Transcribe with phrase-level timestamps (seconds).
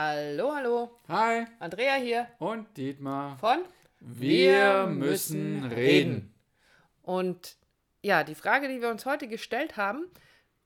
[0.00, 0.90] Hallo, hallo.
[1.08, 1.44] Hi.
[1.58, 2.28] Andrea hier.
[2.38, 3.36] Und Dietmar.
[3.38, 3.64] Von
[3.98, 6.32] Wir müssen reden.
[7.02, 7.56] Und
[8.00, 10.06] ja, die Frage, die wir uns heute gestellt haben,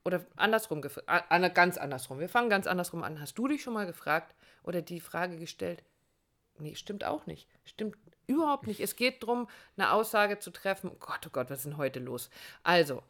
[0.05, 2.19] oder andersrum, ganz andersrum.
[2.19, 3.19] Wir fangen ganz andersrum an.
[3.19, 5.83] Hast du dich schon mal gefragt oder die Frage gestellt?
[6.59, 7.49] Nee, stimmt auch nicht.
[7.65, 7.97] Stimmt
[8.27, 8.81] überhaupt nicht.
[8.81, 9.47] Es geht darum,
[9.77, 10.91] eine Aussage zu treffen.
[10.93, 12.29] Oh Gott, oh Gott, was ist denn heute los?
[12.61, 13.01] Also,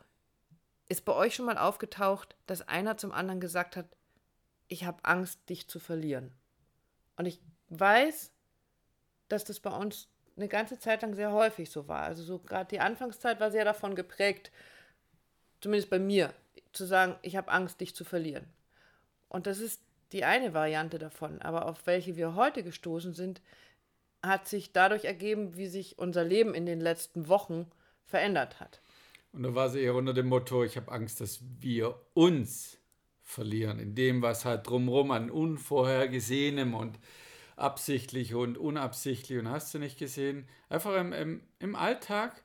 [0.87, 3.87] ist bei euch schon mal aufgetaucht, dass einer zum anderen gesagt hat,
[4.67, 6.31] ich habe Angst, dich zu verlieren.
[7.17, 8.31] Und ich weiß,
[9.27, 12.03] dass das bei uns eine ganze Zeit lang sehr häufig so war.
[12.03, 14.51] Also so gerade die Anfangszeit war sehr davon geprägt,
[15.61, 16.33] zumindest bei mir,
[16.71, 18.45] zu sagen, ich habe Angst, dich zu verlieren.
[19.29, 21.41] Und das ist die eine Variante davon.
[21.41, 23.41] Aber auf welche wir heute gestoßen sind,
[24.21, 27.69] hat sich dadurch ergeben, wie sich unser Leben in den letzten Wochen
[28.05, 28.81] verändert hat.
[29.33, 32.77] Und da war sie eher unter dem Motto, ich habe Angst, dass wir uns
[33.23, 36.99] verlieren, in dem, was halt drumherum an Unvorhergesehenem und
[37.55, 42.43] absichtlich und unabsichtlich und hast du nicht gesehen, einfach im, im, im Alltag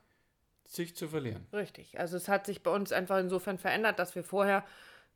[0.65, 1.47] sich zu verlieren.
[1.51, 1.99] Richtig.
[1.99, 4.63] Also es hat sich bei uns einfach insofern verändert, dass wir vorher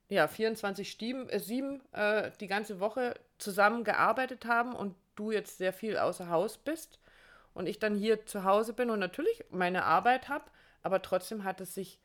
[0.10, 5.58] ja 24 Stieben, äh, 7 äh, die ganze Woche zusammen gearbeitet haben und du jetzt
[5.58, 7.00] sehr viel außer Haus bist
[7.54, 10.46] und ich dann hier zu Hause bin und natürlich meine Arbeit habe,
[10.82, 12.00] aber trotzdem hat es sich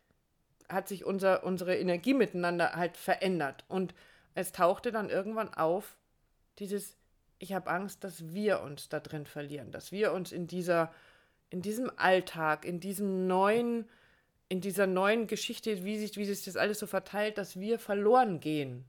[0.68, 3.64] hat sich unser, unsere Energie miteinander halt verändert.
[3.68, 3.94] Und
[4.34, 5.96] es tauchte dann irgendwann auf,
[6.58, 6.96] dieses,
[7.38, 10.92] ich habe Angst, dass wir uns da drin verlieren, dass wir uns in dieser,
[11.50, 13.88] in diesem Alltag, in diesem neuen,
[14.48, 18.40] in dieser neuen Geschichte, wie sich, wie sich das alles so verteilt, dass wir verloren
[18.40, 18.84] gehen.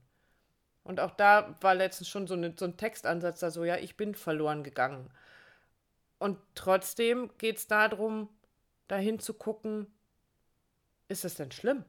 [0.82, 3.96] Und auch da war letztens schon so, eine, so ein Textansatz da so, ja, ich
[3.96, 5.10] bin verloren gegangen.
[6.18, 8.28] Und trotzdem geht es darum,
[8.88, 9.86] dahin zu gucken,
[11.10, 11.84] ist das denn schlimm?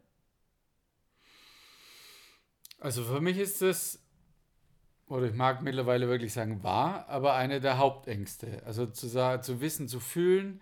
[2.80, 4.00] Also für mich ist das,
[5.08, 8.63] oder ich mag mittlerweile wirklich sagen, wahr, aber eine der Hauptängste.
[8.66, 10.61] Also zu, zu wissen, zu fühlen,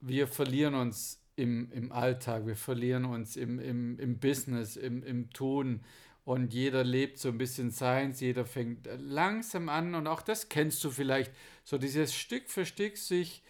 [0.00, 5.30] wir verlieren uns im, im Alltag, wir verlieren uns im, im, im Business, im, im
[5.30, 5.82] Tun.
[6.24, 10.82] Und jeder lebt so ein bisschen seins, jeder fängt langsam an und auch das kennst
[10.84, 11.32] du vielleicht,
[11.64, 13.42] so dieses Stück für Stück sich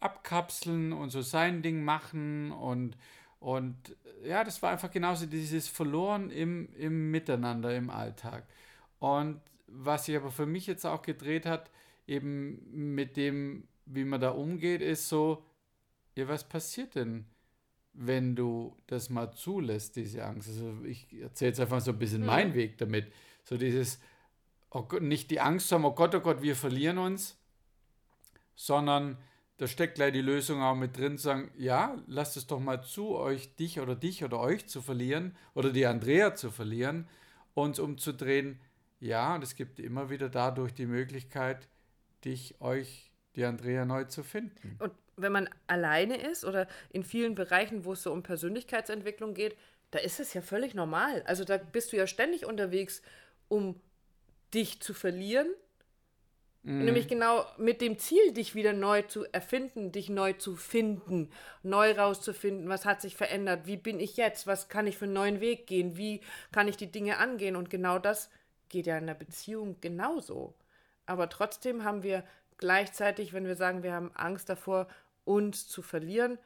[0.00, 2.96] abkapseln und so sein Ding machen und,
[3.42, 8.46] und ja, das war einfach genauso dieses Verloren im, im Miteinander, im Alltag.
[9.00, 11.68] Und was sich aber für mich jetzt auch gedreht hat,
[12.06, 15.44] eben mit dem, wie man da umgeht, ist so,
[16.14, 17.24] ja, was passiert denn,
[17.94, 20.48] wenn du das mal zulässt, diese Angst?
[20.48, 22.26] Also ich erzähle jetzt einfach so ein bisschen mhm.
[22.26, 23.12] meinen Weg damit.
[23.42, 23.98] So dieses,
[24.70, 27.36] oh Gott, nicht die Angst zu haben, oh Gott, oh Gott, wir verlieren uns,
[28.54, 29.18] sondern
[29.62, 33.14] da steckt gleich die Lösung auch mit drin, sagen, ja, lasst es doch mal zu,
[33.14, 37.06] euch, dich oder dich oder euch zu verlieren oder die Andrea zu verlieren,
[37.54, 38.60] uns umzudrehen,
[38.98, 41.68] ja, und es gibt immer wieder dadurch die Möglichkeit,
[42.24, 44.76] dich, euch, die Andrea neu zu finden.
[44.80, 49.56] Und wenn man alleine ist oder in vielen Bereichen, wo es so um Persönlichkeitsentwicklung geht,
[49.92, 51.22] da ist es ja völlig normal.
[51.24, 53.00] Also da bist du ja ständig unterwegs,
[53.46, 53.80] um
[54.52, 55.46] dich zu verlieren
[56.62, 56.84] Mhm.
[56.84, 61.30] Nämlich genau mit dem Ziel, dich wieder neu zu erfinden, dich neu zu finden,
[61.62, 65.14] neu rauszufinden, was hat sich verändert, wie bin ich jetzt, was kann ich für einen
[65.14, 66.20] neuen Weg gehen, wie
[66.52, 67.56] kann ich die Dinge angehen.
[67.56, 68.30] Und genau das
[68.68, 70.54] geht ja in der Beziehung genauso.
[71.04, 72.24] Aber trotzdem haben wir
[72.58, 74.86] gleichzeitig, wenn wir sagen, wir haben Angst davor,
[75.24, 76.38] uns zu verlieren,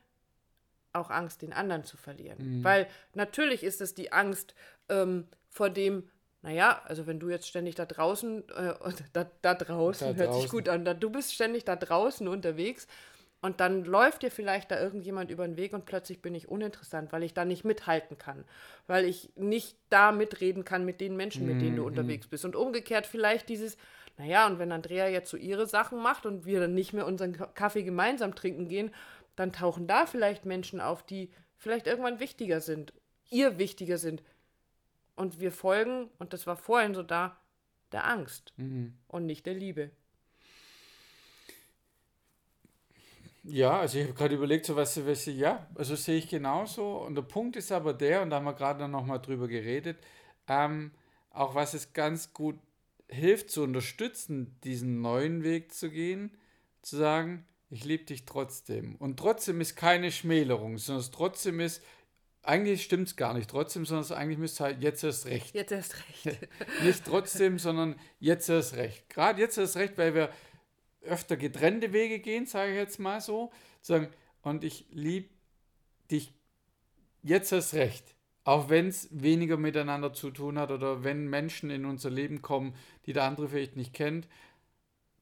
[0.94, 2.38] auch Angst, den anderen zu verlieren.
[2.58, 2.64] Mhm.
[2.64, 4.54] Weil natürlich ist es die Angst
[4.88, 6.08] ähm, vor dem,
[6.42, 8.74] naja, also wenn du jetzt ständig da draußen, äh,
[9.12, 10.42] da, da draußen, da hört draußen.
[10.42, 12.86] sich gut an, da, du bist ständig da draußen unterwegs
[13.42, 17.12] und dann läuft dir vielleicht da irgendjemand über den Weg und plötzlich bin ich uninteressant,
[17.12, 18.44] weil ich da nicht mithalten kann,
[18.86, 21.88] weil ich nicht da mitreden kann mit den Menschen, mit denen du mhm.
[21.88, 22.44] unterwegs bist.
[22.44, 23.76] Und umgekehrt vielleicht dieses,
[24.16, 27.32] naja, und wenn Andrea jetzt so ihre Sachen macht und wir dann nicht mehr unseren
[27.54, 28.90] Kaffee gemeinsam trinken gehen,
[29.36, 32.94] dann tauchen da vielleicht Menschen auf, die vielleicht irgendwann wichtiger sind,
[33.30, 34.22] ihr wichtiger sind,
[35.16, 37.36] und wir folgen, und das war vorhin so da,
[37.92, 38.94] der Angst mhm.
[39.08, 39.90] und nicht der Liebe.
[43.42, 46.98] Ja, also ich habe gerade überlegt, so was, was, ja, also sehe ich genauso.
[46.98, 49.98] Und der Punkt ist aber der, und da haben wir gerade noch mal drüber geredet,
[50.48, 50.90] ähm,
[51.30, 52.58] auch was es ganz gut
[53.08, 56.36] hilft zu unterstützen, diesen neuen Weg zu gehen,
[56.82, 58.96] zu sagen, ich liebe dich trotzdem.
[58.96, 61.84] Und trotzdem ist keine Schmälerung, sondern es trotzdem ist,
[62.46, 65.54] eigentlich stimmt es gar nicht trotzdem, sondern eigentlich müsste halt jetzt erst recht.
[65.54, 66.38] Jetzt erst recht.
[66.82, 69.08] nicht trotzdem, sondern jetzt erst recht.
[69.08, 70.30] Gerade jetzt erst recht, weil wir
[71.02, 73.52] öfter getrennte Wege gehen, sage ich jetzt mal so.
[73.82, 74.08] Sagen,
[74.42, 75.28] und ich liebe
[76.10, 76.32] dich
[77.22, 78.14] jetzt erst recht.
[78.44, 82.76] Auch wenn es weniger miteinander zu tun hat oder wenn Menschen in unser Leben kommen,
[83.06, 84.28] die der andere vielleicht nicht kennt,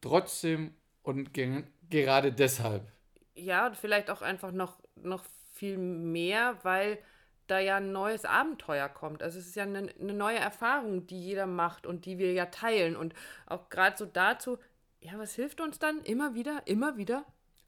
[0.02, 2.86] trotzdem und ge gerade deshalb.
[3.34, 5.24] Ja, und vielleicht auch einfach noch, noch
[5.54, 6.98] viel mehr, weil
[7.46, 9.22] da ja ein neues Abenteuer kommt.
[9.22, 12.46] Also es ist ja eine, eine neue Erfahrung, die jeder macht und die wir ja
[12.46, 12.96] teilen.
[12.96, 13.14] Und
[13.46, 14.58] auch gerade so dazu,
[15.00, 16.00] ja, was hilft uns dann?
[16.02, 17.24] Immer wieder, immer wieder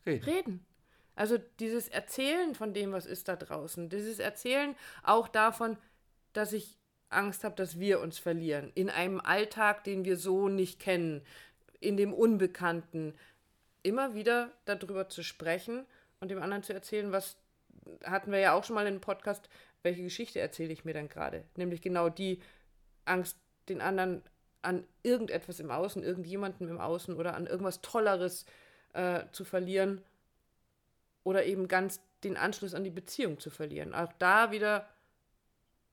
[0.07, 0.25] reden.
[0.25, 0.67] reden.
[1.15, 5.79] Also dieses Erzählen von dem, was ist da draußen, dieses Erzählen auch davon,
[6.33, 8.71] dass ich Angst habe, dass wir uns verlieren.
[8.75, 11.23] In einem Alltag, den wir so nicht kennen,
[11.81, 13.15] in dem Unbekannten.
[13.83, 15.87] Immer wieder darüber zu sprechen
[16.21, 17.37] und dem anderen zu erzählen, was
[18.05, 19.49] hatten wir ja auch schon mal in einem Podcast,
[19.87, 21.45] welche Geschichte erzähle ich mir dann gerade?
[21.55, 22.43] Nämlich genau die
[23.05, 23.39] Angst,
[23.69, 24.23] den anderen
[24.61, 28.45] an irgendetwas im Außen, irgendjemandem im Außen oder an irgendwas Tolleres
[28.95, 30.03] äh, zu verlieren
[31.23, 33.95] oder eben ganz den Anschluss an die Beziehung zu verlieren.
[33.95, 34.89] Auch da wieder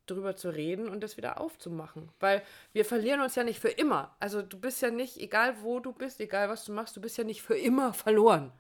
[0.08, 2.10] drüber zu reden und das wieder aufzumachen.
[2.20, 2.42] Weil
[2.74, 4.16] wir verlieren uns ja nicht für immer.
[4.20, 7.18] Also du bist ja nicht, egal wo du bist, egal was du machst, du bist
[7.18, 8.52] ja nicht für immer verloren.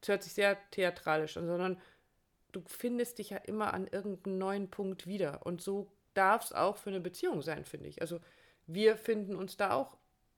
[0.00, 1.80] Das hört sich sehr theatralisch an, sondern
[2.52, 5.44] du findest dich ja immer an irgendeinem neuen Punkt wieder.
[5.46, 8.00] Und so darf es auch für eine Beziehung sein, finde ich.
[8.00, 8.20] Also
[8.66, 9.96] wir finden uns da auch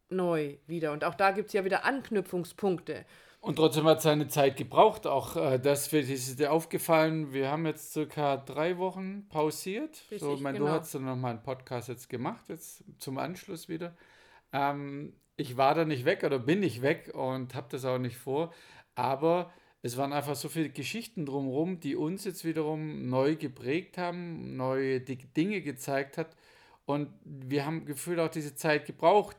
[0.08, 0.92] neu wieder.
[0.92, 3.04] Und auch da gibt es ja wieder Anknüpfungspunkte.
[3.40, 5.06] Und trotzdem hat es seine Zeit gebraucht.
[5.06, 7.32] Auch äh, das ist dir aufgefallen.
[7.32, 10.02] Wir haben jetzt circa drei Wochen pausiert.
[10.18, 10.70] So, ich meine, genau.
[10.72, 13.96] du hast dann nochmal einen Podcast jetzt gemacht, jetzt zum Anschluss wieder.
[14.52, 18.18] Ähm, ich war da nicht weg oder bin nicht weg und habe das auch nicht
[18.18, 18.52] vor.
[18.94, 19.50] Aber
[19.82, 25.00] es waren einfach so viele Geschichten drumherum, die uns jetzt wiederum neu geprägt haben, neue
[25.00, 26.36] Dinge gezeigt hat.
[26.84, 29.36] Und wir haben gefühlt auch diese Zeit gebraucht,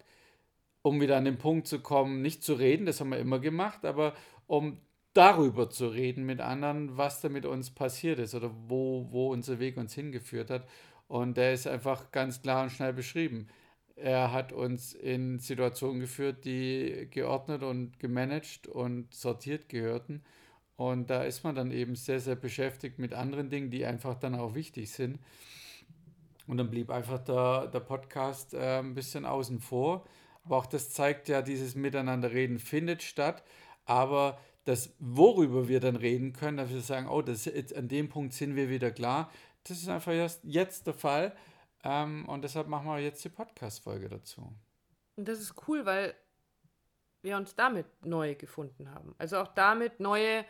[0.81, 3.85] um wieder an den Punkt zu kommen, nicht zu reden, das haben wir immer gemacht,
[3.85, 4.15] aber
[4.47, 4.79] um
[5.13, 9.59] darüber zu reden mit anderen, was da mit uns passiert ist oder wo, wo unser
[9.59, 10.67] Weg uns hingeführt hat.
[11.07, 13.47] Und der ist einfach ganz klar und schnell beschrieben.
[14.01, 20.23] Er hat uns in Situationen geführt, die geordnet und gemanagt und sortiert gehörten.
[20.75, 24.33] Und da ist man dann eben sehr, sehr beschäftigt mit anderen Dingen, die einfach dann
[24.33, 25.19] auch wichtig sind.
[26.47, 30.05] Und dann blieb einfach der, der Podcast äh, ein bisschen außen vor.
[30.43, 33.43] Aber auch das zeigt ja, dieses Miteinanderreden findet statt.
[33.85, 38.33] Aber das, worüber wir dann reden können, dass wir sagen, oh, das, an dem Punkt
[38.33, 39.31] sind wir wieder klar,
[39.63, 41.35] das ist einfach erst jetzt der Fall.
[41.83, 44.53] Ähm, und deshalb machen wir jetzt die Podcast-Folge dazu.
[45.15, 46.15] Und das ist cool, weil
[47.21, 49.15] wir uns damit neu gefunden haben.
[49.17, 50.45] Also auch damit neue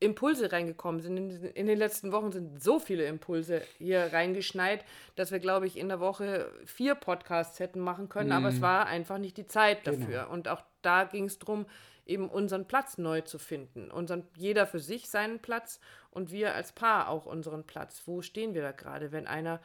[0.00, 1.16] Impulse reingekommen sind.
[1.16, 4.84] In, in, den letzten Wochen sind so viele Impulse hier reingeschneit,
[5.14, 8.32] dass wir, glaube ich, in der Woche vier Podcasts hätten machen können, mm.
[8.32, 8.62] aber es mhm.
[8.62, 9.98] war einfach nicht die Zeit genau.
[9.98, 10.22] dafür.
[10.22, 10.32] Genau.
[10.32, 11.66] Und auch da ging es darum,
[12.06, 13.90] eben unseren Platz neu zu finden.
[13.90, 15.80] Unseren, jeder für sich seinen Platz
[16.10, 18.02] und wir als Paar auch unseren Platz.
[18.06, 19.60] Wo stehen wir da gerade, wenn einer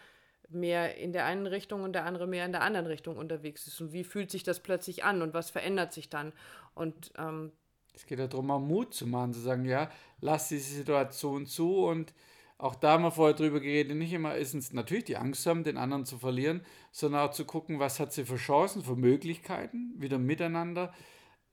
[0.49, 3.81] mehr in der einen Richtung und der andere mehr in der anderen Richtung unterwegs ist?
[3.81, 6.33] Und wie fühlt sich das plötzlich an und was verändert sich dann?
[6.73, 7.51] Und ähm,
[7.93, 9.89] es geht ja darum, mal Mut zu machen, zu sagen, ja,
[10.21, 12.13] lass diese Situation zu und
[12.57, 15.63] auch da haben wir vorher drüber geredet, nicht immer ist es natürlich die Angst haben,
[15.63, 19.93] den anderen zu verlieren, sondern auch zu gucken, was hat sie für Chancen, für Möglichkeiten,
[19.97, 20.93] wieder miteinander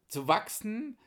[0.06, 0.98] zu wachsen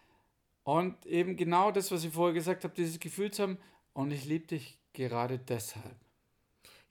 [0.63, 3.57] und eben genau das, was ich vorher gesagt habe, dieses Gefühl zu haben,
[3.93, 6.04] und ich liebe dich gerade deshalb.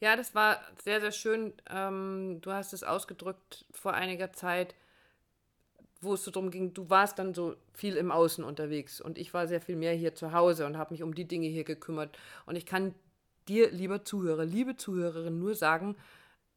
[0.01, 1.53] Ja, das war sehr, sehr schön.
[1.71, 4.75] Ähm, du hast es ausgedrückt vor einiger Zeit,
[6.01, 9.33] wo es so darum ging, du warst dann so viel im Außen unterwegs und ich
[9.33, 12.17] war sehr viel mehr hier zu Hause und habe mich um die Dinge hier gekümmert.
[12.47, 12.95] Und ich kann
[13.49, 15.97] dir, lieber Zuhörer, liebe Zuhörerin, nur sagen,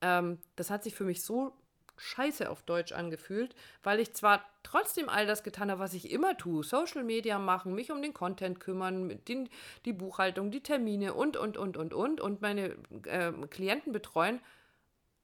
[0.02, 1.54] ähm, das hat sich für mich so
[1.98, 6.38] scheiße auf Deutsch angefühlt, weil ich zwar trotzdem all das getan habe, was ich immer
[6.38, 9.50] tue, Social Media machen, mich um den Content kümmern, den,
[9.86, 12.76] die Buchhaltung, die Termine und, und, und, und, und und meine
[13.06, 14.40] äh, Klienten betreuen.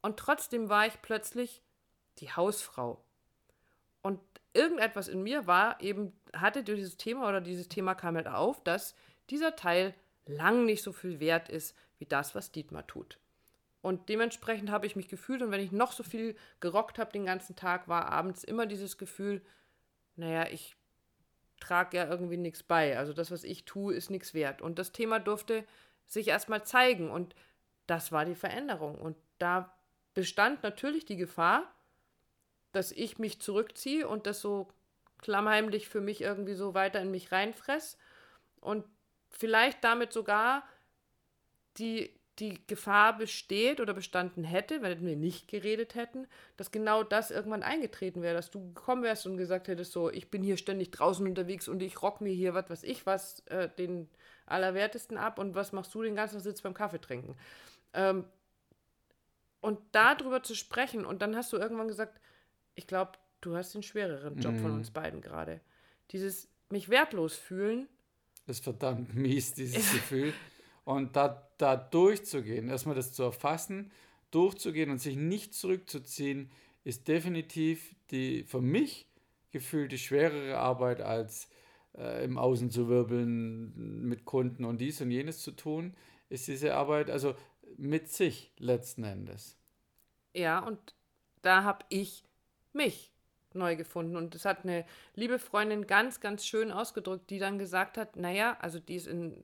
[0.01, 1.62] Und trotzdem war ich plötzlich
[2.20, 3.03] die Hausfrau.
[4.01, 4.20] Und
[4.53, 8.96] irgendetwas in mir war eben, hatte dieses Thema oder dieses Thema kam halt auf, dass
[9.30, 9.94] dieser Teil
[10.25, 13.18] lang nicht so viel wert ist wie das, was Dietmar tut.
[13.83, 17.25] Und dementsprechend habe ich mich gefühlt und wenn ich noch so viel gerockt habe den
[17.25, 19.41] ganzen Tag, war abends immer dieses Gefühl,
[20.15, 20.77] naja, ich
[21.59, 22.97] trage ja irgendwie nichts bei.
[22.97, 24.61] Also das, was ich tue, ist nichts wert.
[24.61, 25.65] Und das Thema durfte
[26.07, 27.35] sich erstmal zeigen und
[27.85, 28.95] das war die Veränderung.
[28.95, 29.75] Und da
[30.13, 31.69] bestand natürlich die Gefahr,
[32.71, 34.69] dass ich mich zurückziehe und das so
[35.17, 37.97] klammheimlich für mich irgendwie so weiter in mich reinfress
[38.61, 38.85] und
[39.29, 40.63] vielleicht damit sogar
[41.77, 47.29] die die Gefahr besteht oder bestanden hätte, wenn wir nicht geredet hätten, dass genau das
[47.29, 50.91] irgendwann eingetreten wäre, dass du gekommen wärst und gesagt hättest, so, ich bin hier ständig
[50.91, 54.09] draußen unterwegs und ich rock mir hier was weiß ich was, äh, den
[54.47, 57.35] Allerwertesten ab und was machst du den ganzen Sitz beim Kaffee trinken.
[57.93, 58.25] Ähm,
[59.61, 62.19] und darüber zu sprechen und dann hast du irgendwann gesagt,
[62.75, 64.77] ich glaube, du hast den schwereren Job von Mhm.
[64.77, 65.61] uns beiden gerade.
[66.11, 67.87] Dieses mich wertlos fühlen,
[68.45, 70.33] ist verdammt mies, dieses Gefühl.
[70.85, 73.91] Und da, da durchzugehen, erstmal das zu erfassen,
[74.31, 76.51] durchzugehen und sich nicht zurückzuziehen,
[76.83, 79.07] ist definitiv die für mich
[79.51, 81.47] gefühlt die schwerere Arbeit, als
[81.97, 85.95] äh, im Außen zu wirbeln, mit Kunden und dies und jenes zu tun,
[86.29, 87.35] ist diese Arbeit, also
[87.77, 89.57] mit sich letzten Endes.
[90.33, 90.95] Ja, und
[91.43, 92.25] da habe ich
[92.73, 93.11] mich
[93.53, 94.15] neu gefunden.
[94.15, 94.85] Und das hat eine
[95.15, 99.43] liebe Freundin ganz, ganz schön ausgedrückt, die dann gesagt hat, naja, also die ist in,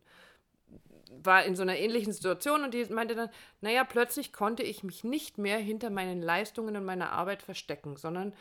[1.23, 3.29] war in so einer ähnlichen Situation und die meinte dann,
[3.61, 8.33] naja, plötzlich konnte ich mich nicht mehr hinter meinen Leistungen und meiner Arbeit verstecken, sondern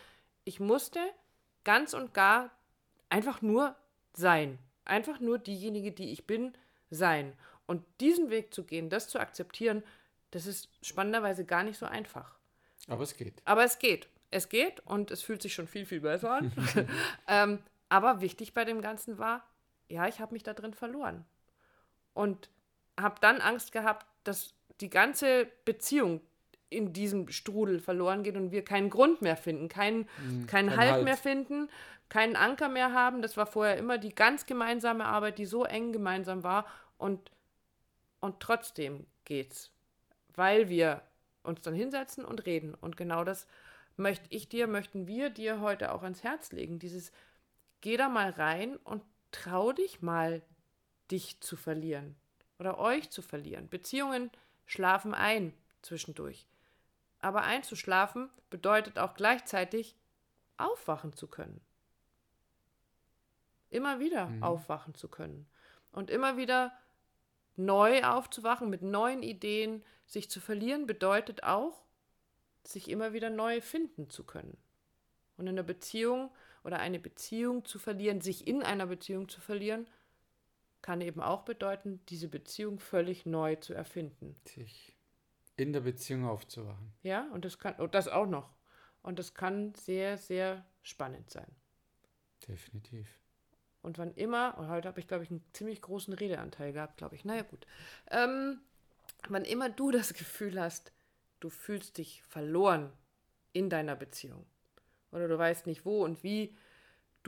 [0.45, 1.01] ich musste
[1.65, 2.51] ganz und gar
[3.09, 3.75] einfach nur
[4.13, 4.59] sein.
[4.85, 6.53] Einfach nur diejenige, die ich bin,
[6.91, 7.33] sein.
[7.67, 9.83] Und diesen Weg zu gehen, das zu akzeptieren,
[10.31, 12.39] das ist spannenderweise gar nicht so einfach.
[12.87, 13.43] Aber es geht.
[13.45, 14.09] Aber es geht.
[14.31, 16.53] Es geht und es fühlt sich schon viel, viel besser an.
[17.29, 17.59] ähm,
[17.89, 19.47] aber wichtig bei dem Ganzen war,
[19.89, 21.25] ja, ich habe mich da drin verloren.
[22.13, 22.51] Und
[23.01, 26.21] habe dann Angst gehabt, dass die ganze Beziehung
[26.71, 30.07] in diesem Strudel verloren geht und wir keinen Grund mehr finden, keinen,
[30.47, 31.05] keinen kein Halt, Halt.
[31.05, 31.69] mehr finden,
[32.09, 33.23] keinen Anker mehr haben.
[33.23, 36.67] Das war vorher immer die ganz gemeinsame Arbeit, die so eng gemeinsam war.
[36.99, 37.31] Und,
[38.21, 39.71] und trotzdem geht's.
[40.35, 41.03] Weil wir
[41.43, 42.75] uns dann hinsetzen und reden.
[42.75, 43.47] Und genau das
[43.97, 46.79] möchte ich dir, möchten wir dir heute auch ans Herz legen.
[46.79, 47.13] Dieses,
[47.81, 49.03] geh da mal rein und
[49.33, 50.43] trau dich mal,
[51.11, 52.15] dich zu verlieren
[52.59, 53.69] oder euch zu verlieren.
[53.69, 54.31] Beziehungen
[54.67, 56.47] schlafen ein zwischendurch.
[57.21, 59.97] Aber einzuschlafen bedeutet auch gleichzeitig
[60.57, 61.61] aufwachen zu können.
[63.71, 65.47] Immer wieder aufwachen zu können.
[65.93, 66.73] Und immer wieder
[67.57, 69.85] neu aufzuwachen mit neuen Ideen.
[70.07, 71.83] Sich zu verlieren bedeutet auch,
[72.65, 74.57] sich immer wieder neu finden zu können.
[75.37, 76.31] Und in einer Beziehung
[76.65, 79.87] oder eine Beziehung zu verlieren, sich in einer Beziehung zu verlieren,
[80.89, 84.35] kann eben auch bedeuten, diese Beziehung völlig neu zu erfinden.
[84.47, 84.97] Sich
[85.59, 86.95] in der Beziehung aufzuwachen.
[87.03, 88.49] Ja, und das kann, und das auch noch.
[89.03, 91.55] Und das kann sehr, sehr spannend sein.
[92.49, 93.07] Definitiv.
[93.83, 97.17] Und wann immer, und heute habe ich, glaube ich, einen ziemlich großen Redeanteil gehabt, glaube
[97.17, 97.25] ich.
[97.27, 97.67] Naja, gut.
[98.11, 98.59] Ähm,
[99.29, 100.95] wann immer du das Gefühl hast,
[101.41, 102.91] du fühlst dich verloren
[103.53, 104.47] in deiner Beziehung
[105.13, 106.57] oder du weißt nicht wo und wie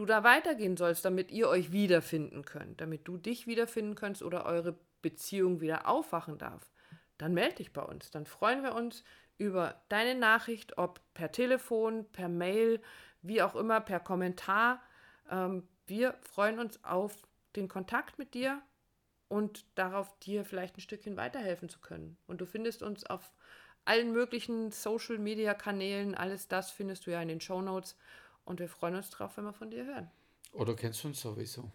[0.01, 4.47] du da weitergehen sollst, damit ihr euch wiederfinden könnt, damit du dich wiederfinden kannst oder
[4.47, 6.73] eure Beziehung wieder aufwachen darf,
[7.19, 8.11] dann melde dich bei uns.
[8.11, 9.05] Dann freuen wir uns
[9.37, 12.81] über deine Nachricht, ob per Telefon, per Mail,
[13.21, 14.83] wie auch immer, per Kommentar.
[15.31, 17.15] Ähm, wir freuen uns auf
[17.57, 18.63] den Kontakt mit dir
[19.29, 22.17] und darauf, dir vielleicht ein Stückchen weiterhelfen zu können.
[22.27, 23.35] Und du findest uns auf
[23.85, 26.15] allen möglichen Social-Media-Kanälen.
[26.15, 27.97] Alles das findest du ja in den Show Notes.
[28.45, 30.11] Und wir freuen uns drauf, wenn wir von dir hören.
[30.53, 31.71] Oder kennst du uns sowieso?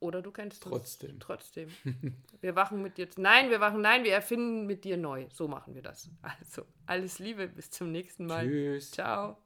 [0.00, 1.14] Oder du kennst Trotzdem.
[1.16, 1.68] uns trotzdem.
[2.40, 3.08] Wir wachen mit dir.
[3.16, 3.80] Nein, wir wachen.
[3.80, 5.26] Nein, wir erfinden mit dir neu.
[5.32, 6.08] So machen wir das.
[6.22, 7.48] Also, alles Liebe.
[7.48, 8.46] Bis zum nächsten Mal.
[8.46, 8.92] Tschüss.
[8.92, 9.38] Ciao.